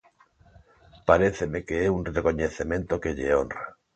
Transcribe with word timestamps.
Paréceme 1.09 1.59
que 1.67 1.77
é 1.85 1.87
un 1.97 2.01
recoñecemento 2.17 2.93
que 3.03 3.15
lle 3.17 3.29
honra. 3.39 3.65